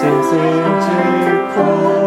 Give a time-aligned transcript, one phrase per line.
[0.00, 1.97] 可以是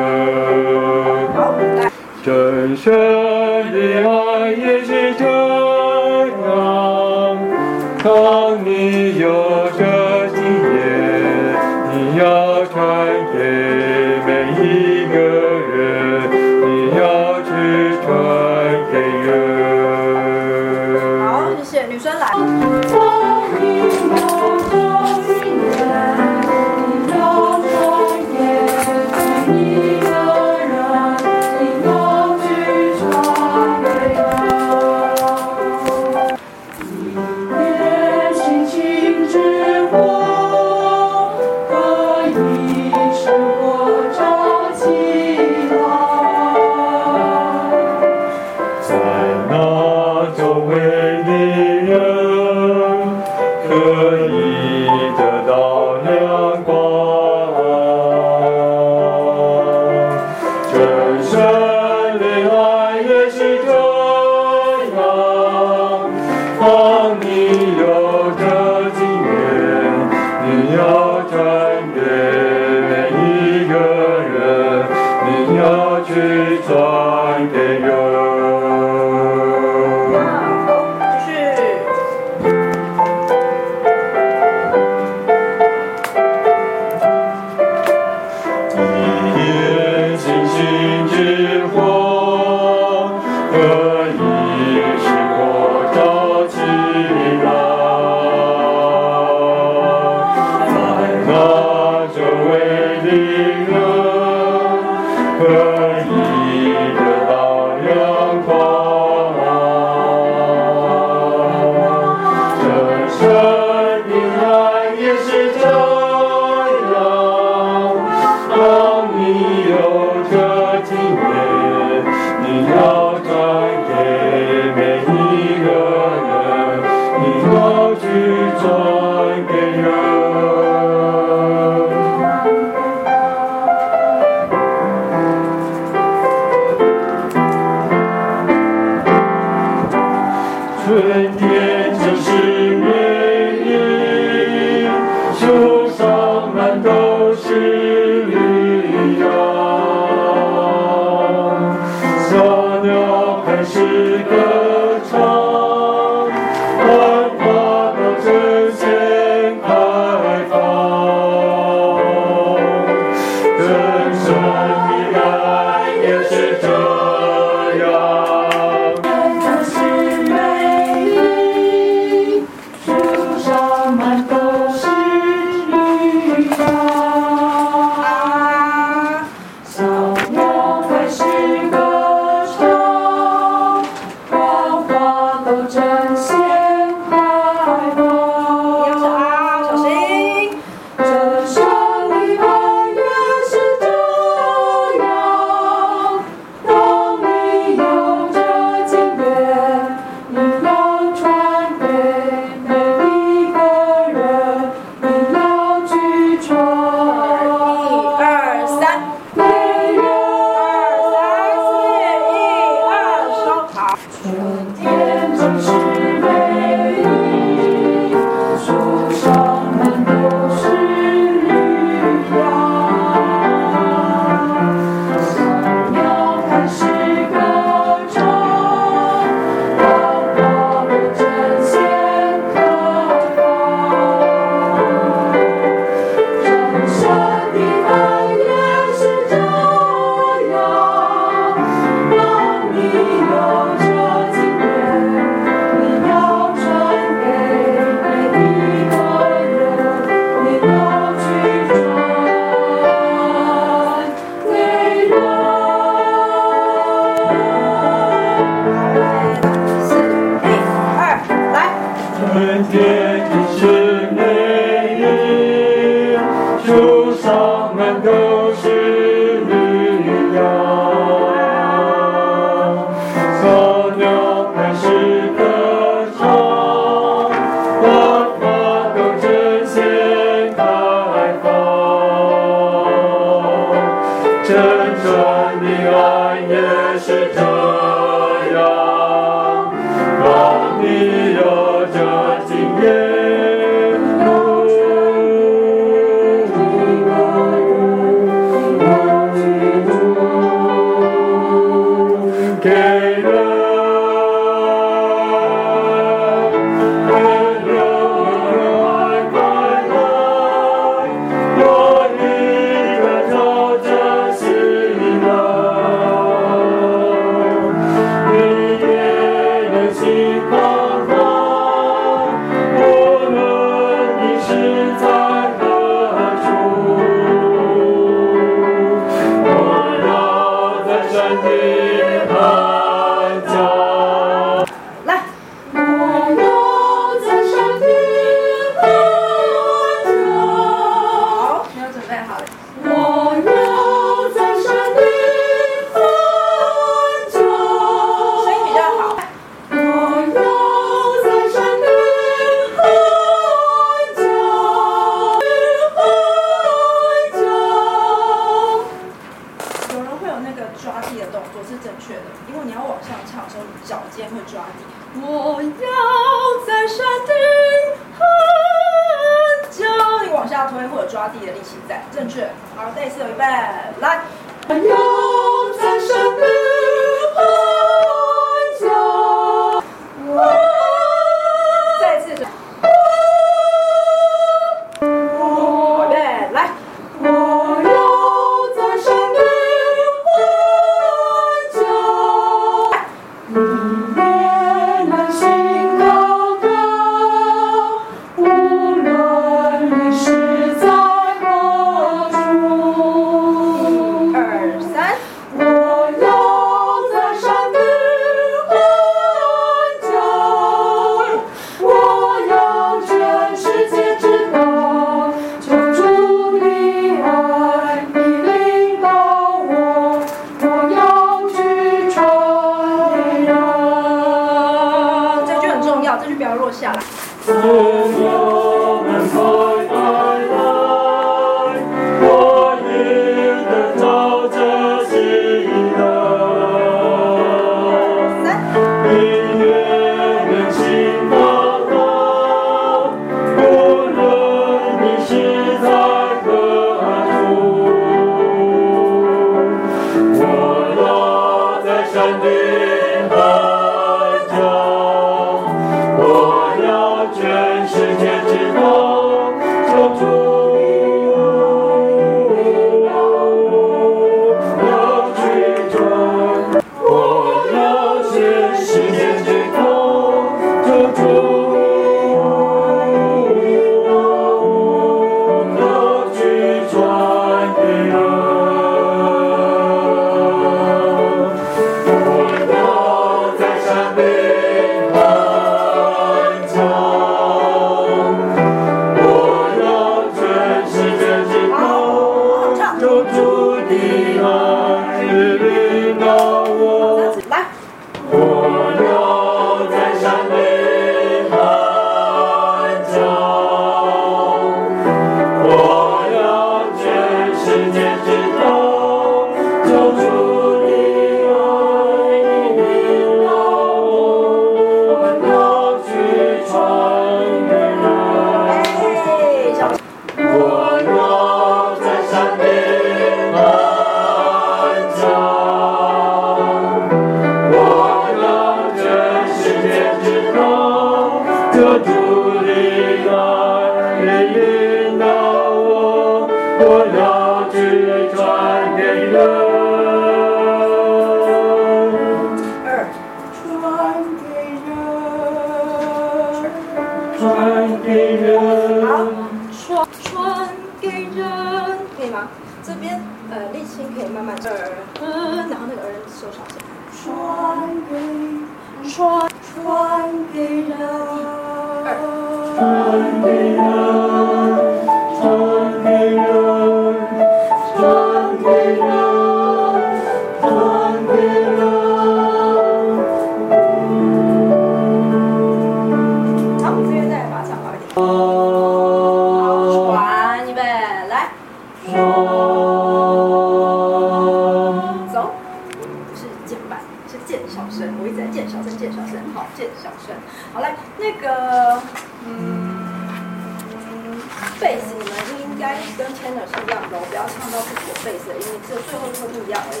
[594.80, 600.00] 贝斯你们应该跟 tenor 是一样的，我不要唱到不是贝斯，因为只有最后一个不一样而已。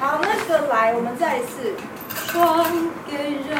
[0.00, 1.74] 好，那个来，我们再一次。
[2.26, 2.34] 传
[3.06, 3.12] 给
[3.46, 3.56] 人。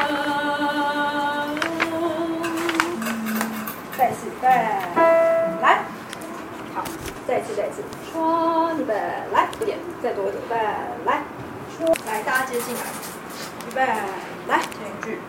[3.97, 4.47] 贝斯贝，
[5.61, 5.83] 来，
[6.75, 6.83] 好，
[7.27, 7.81] 再一次再一次。
[8.11, 8.93] 传贝，
[9.33, 10.55] 来，一点，再多一点，贝，
[11.05, 11.23] 来，
[12.05, 12.81] 来，大家接近来，
[13.67, 13.81] 预备，
[14.47, 15.19] 来，前一句。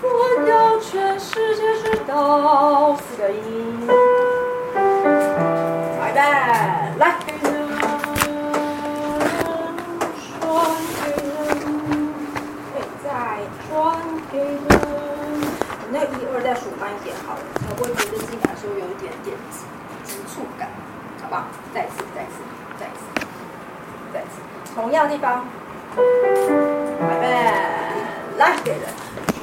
[0.00, 0.08] 传
[0.48, 3.86] 到全世界知道四个音。
[6.20, 7.16] 哎来
[13.02, 13.08] 再
[13.66, 13.98] 穿
[14.30, 14.38] 给
[15.90, 17.40] 那一再数慢一点好了
[17.82, 19.34] 会觉得自己感受有一点点
[20.04, 20.68] 急促感
[21.22, 22.32] 好不好再次再次
[22.78, 23.26] 再次
[24.12, 24.42] 再次
[24.74, 25.46] 同样地方
[25.96, 27.24] 拜拜
[28.36, 28.82] 来给人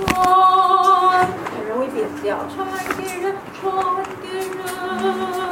[0.05, 5.46] 穿很容易扁掉传给人传给人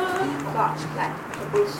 [0.56, 1.12] 来，
[1.52, 1.72] 对不起。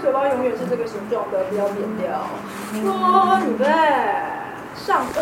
[0.00, 2.26] 嘴巴永远是这个形状的，不要扁掉。
[2.72, 3.64] 搓，预备，
[4.74, 5.16] 上颚，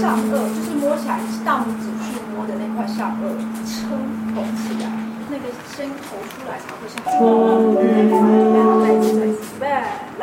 [0.00, 3.22] 上颚，就是摸起来是大拇指去摸的那块上颚，
[3.66, 3.90] 撑
[4.34, 4.86] 拱起来，
[5.28, 6.94] 那个尖头出来才会像。
[7.18, 7.20] 搓，
[7.82, 7.84] 预
[9.58, 9.62] 备，
[10.18, 10.22] 来，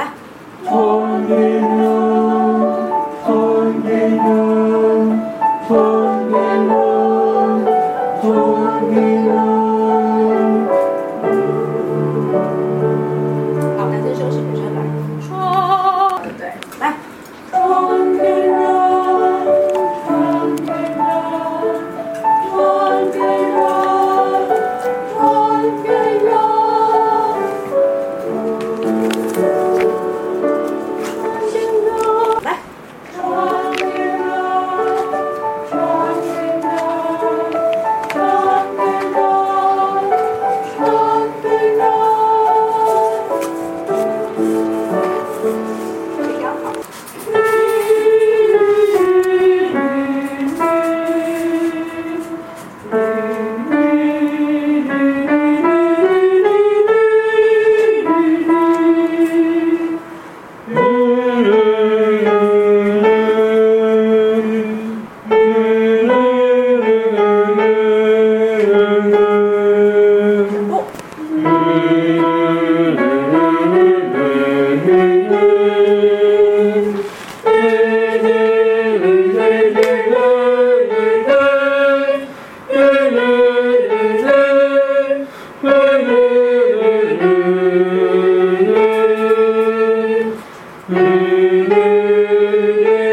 [91.37, 93.06] Amen.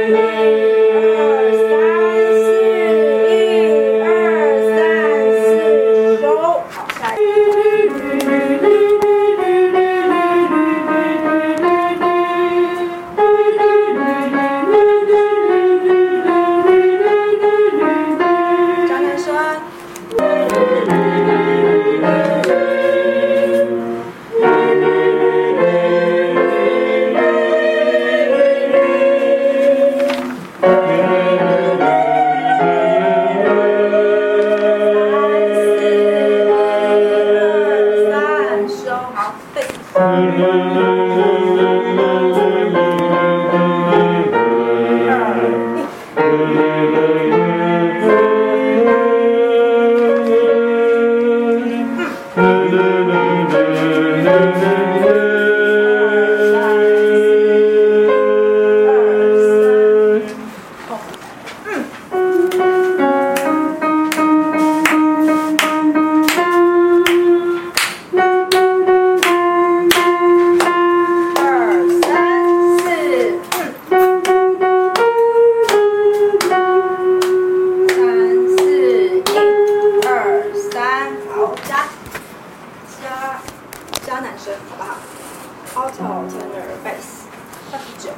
[85.75, 87.27] Auto Tenor Bass，
[87.73, 88.11] 那是九，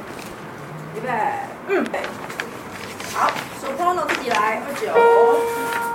[0.95, 1.09] 预备，
[1.69, 1.83] 嗯，
[3.15, 5.86] 好，手 o 到自己来，二九。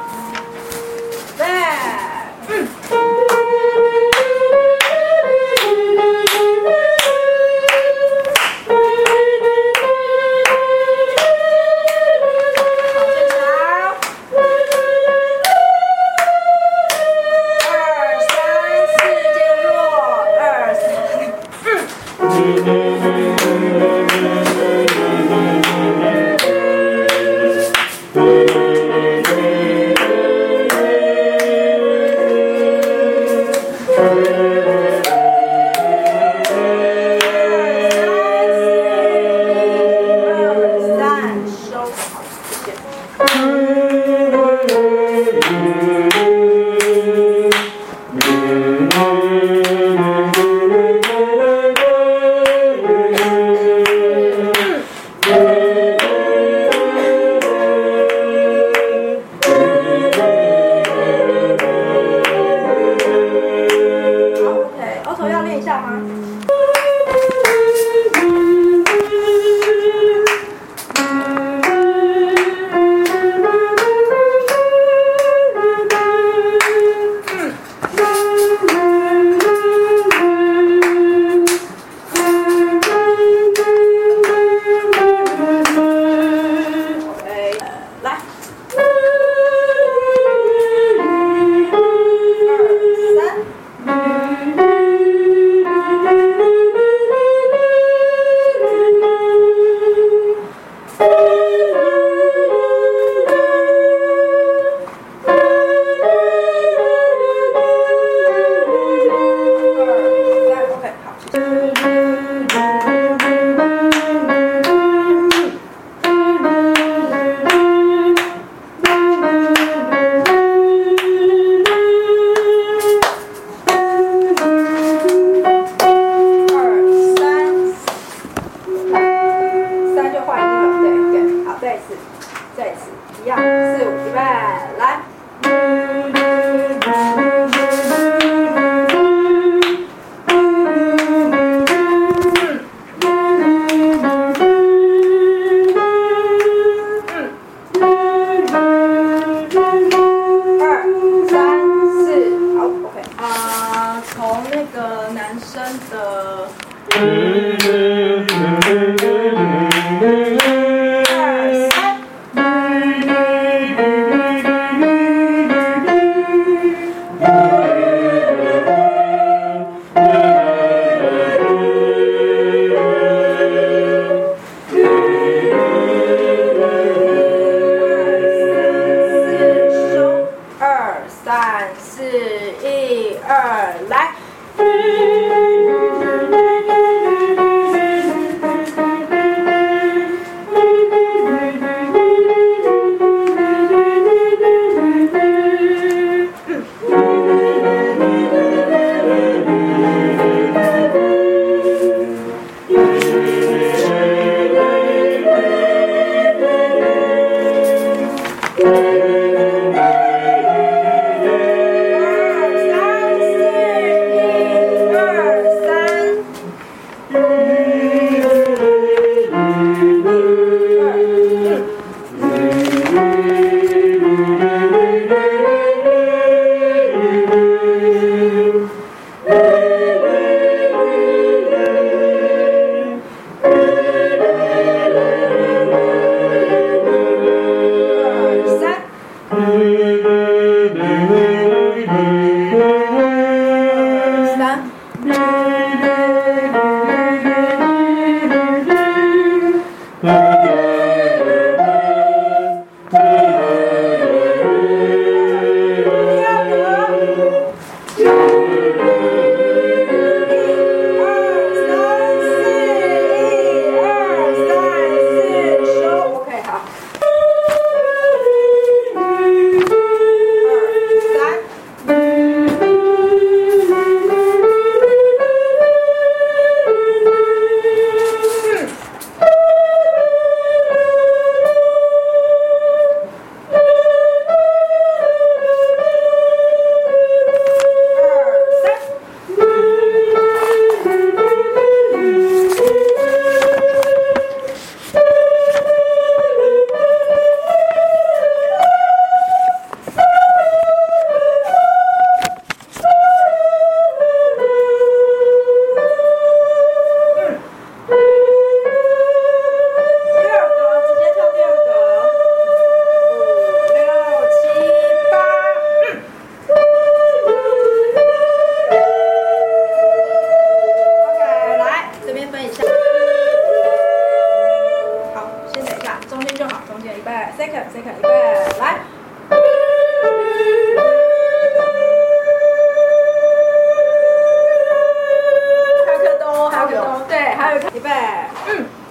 [338.55, 338.82] Oh.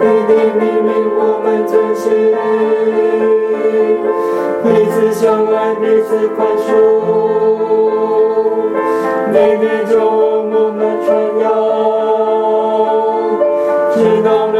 [0.00, 2.04] 你的命令我们遵循，
[4.62, 6.68] 彼此相爱，彼此宽恕。
[9.30, 11.08] 你的咒我们传
[11.40, 11.46] 扬，
[13.94, 14.57] 直到。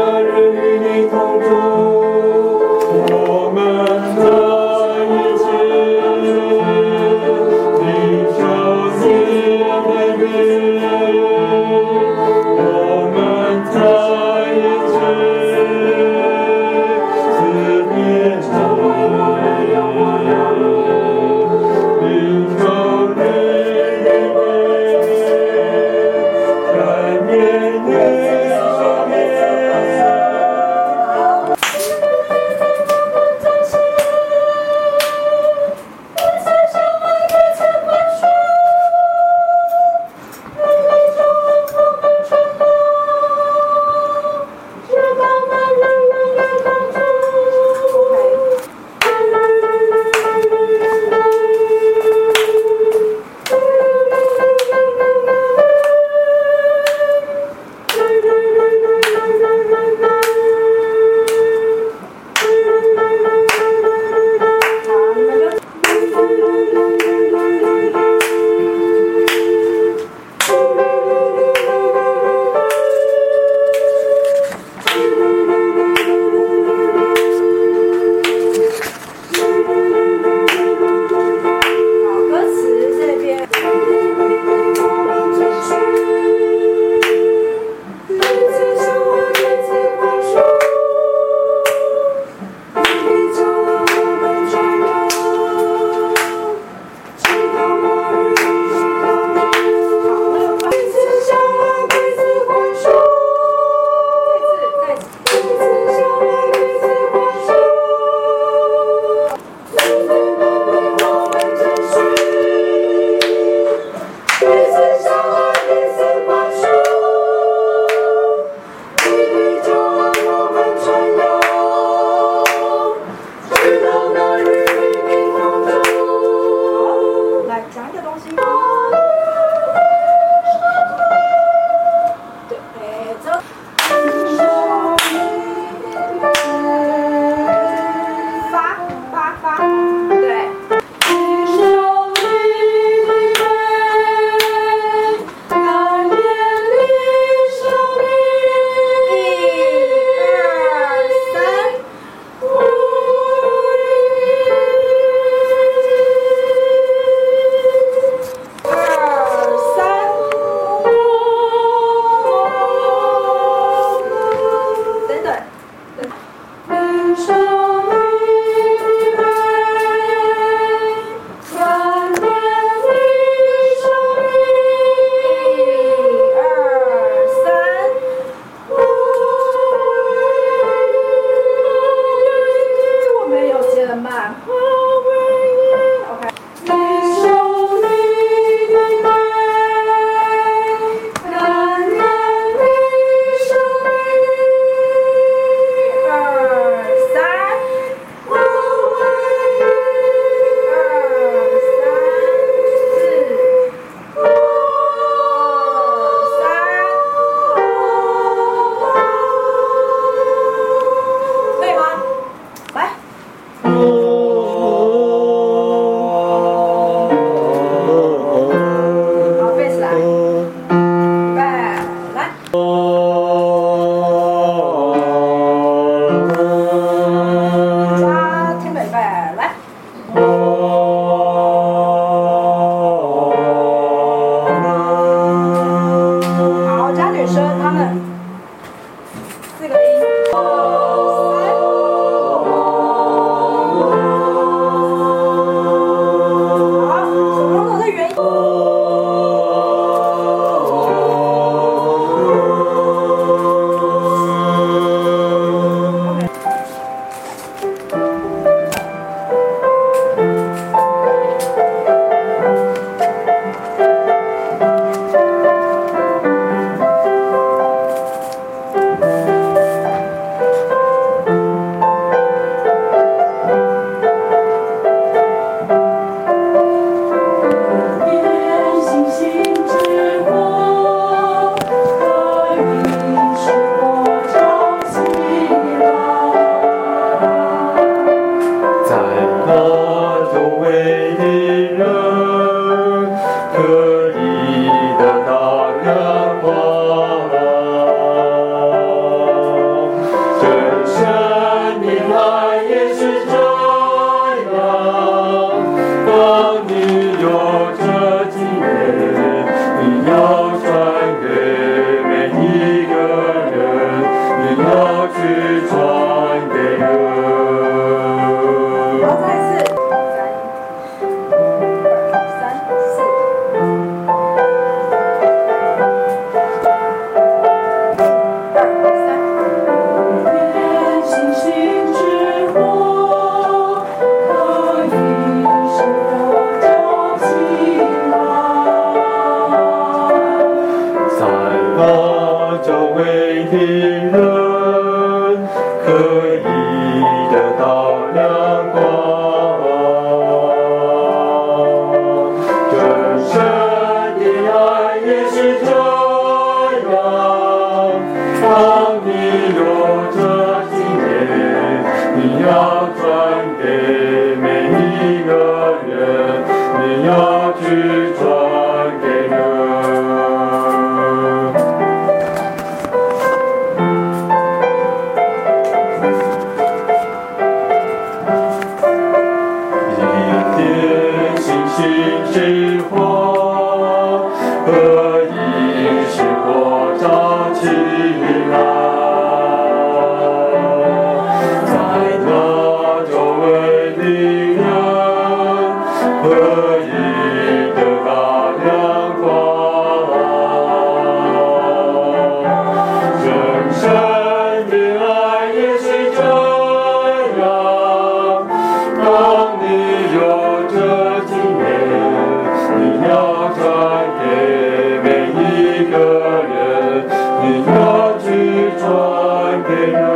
[419.69, 420.08] 我要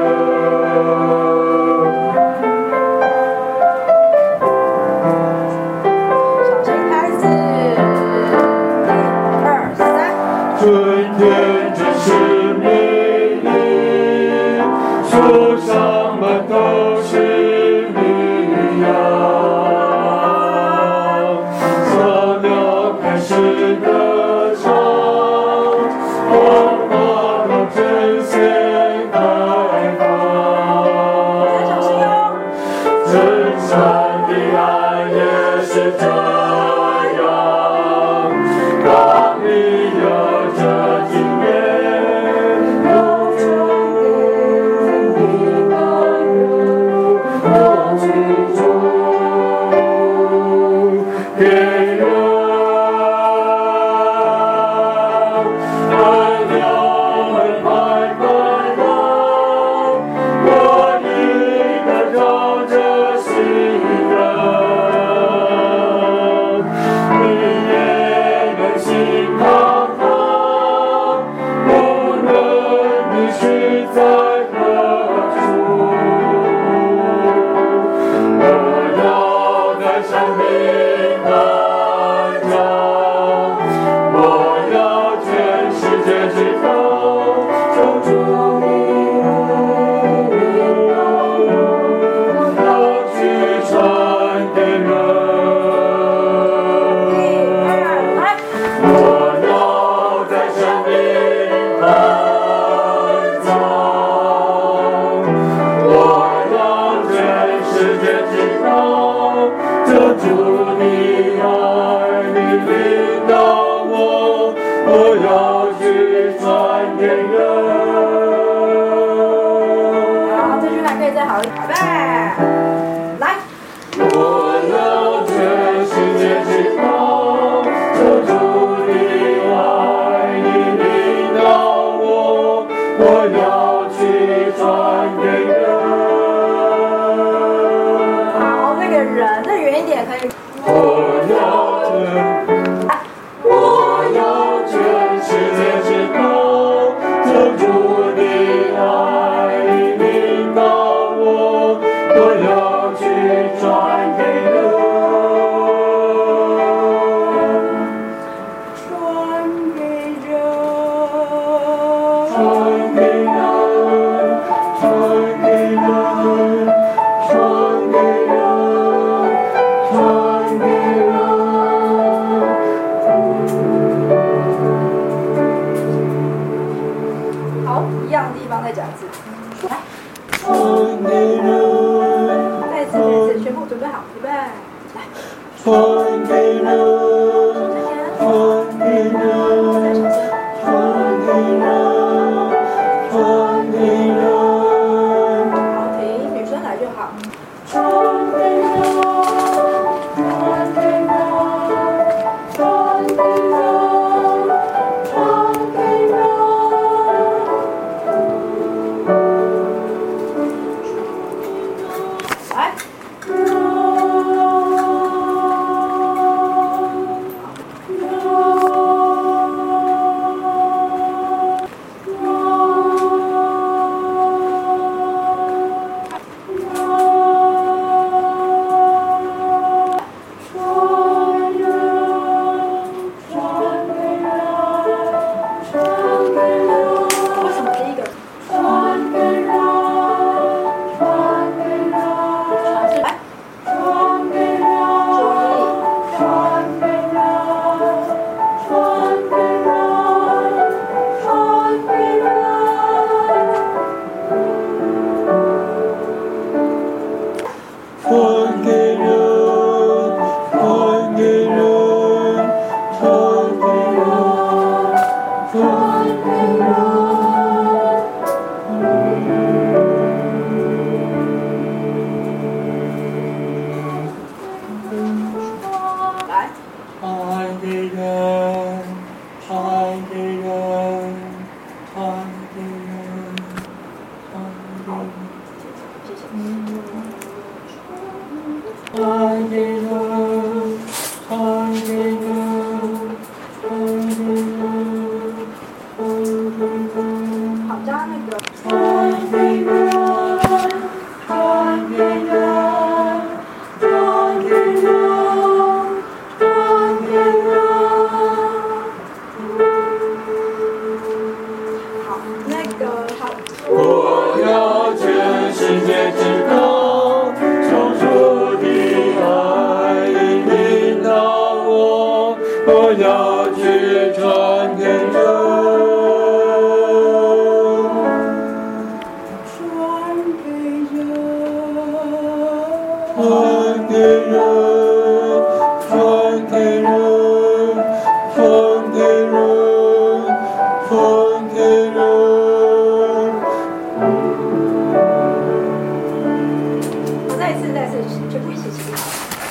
[347.43, 347.99] 再次，再一次，
[348.31, 348.97] 全部一起起好。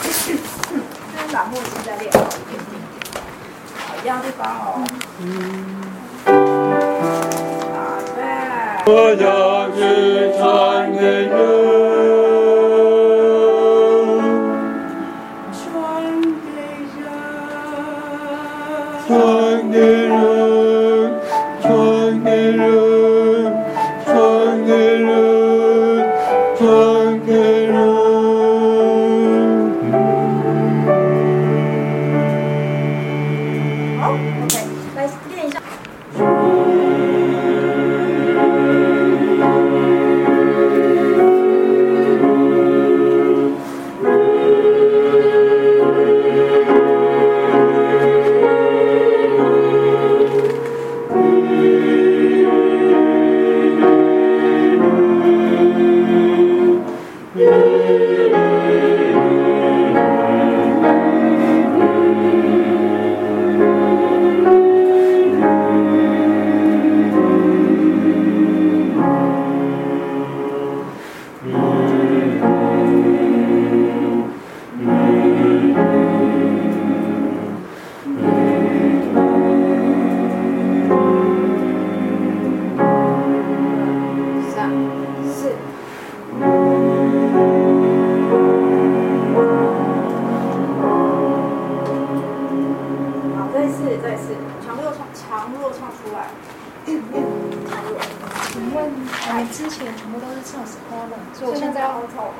[0.01, 0.35] 先
[1.31, 2.21] 把木琴再练好，
[3.87, 4.81] 好一样地方哦。
[8.87, 8.91] 我
[9.21, 9.79] 要去
[10.39, 10.41] 唱
[10.91, 11.92] 给。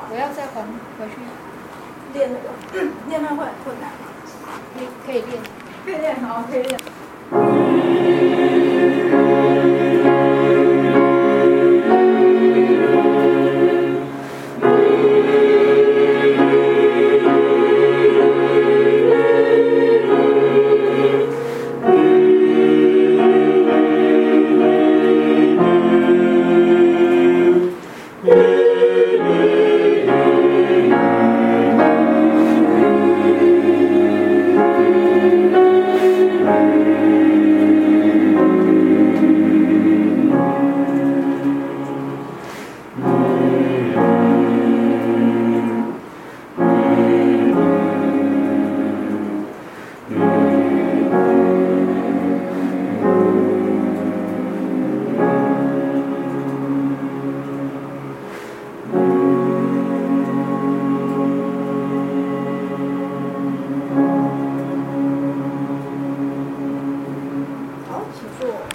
[0.09, 0.61] 我要再还
[0.99, 1.15] 回去
[2.13, 2.49] 练那个。
[3.07, 3.91] 练那会很困难。
[5.05, 5.41] 可以练。
[5.85, 7.92] 可以练好可以练。